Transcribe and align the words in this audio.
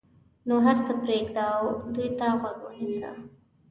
نو 0.47 0.55
هر 0.65 0.77
څه 0.85 0.91
پرېږده 1.01 1.43
او 1.57 1.63
دوی 1.93 2.09
ته 2.19 2.25
غوږ 2.39 2.57
ونیسه. 2.63 3.09